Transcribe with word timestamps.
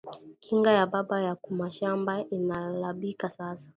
Kinga 0.43 0.71
ya 0.77 0.85
baba 0.93 1.21
yaku 1.27 1.53
mashamba 1.53 2.21
inalabika 2.25 3.29
sasa 3.29 3.69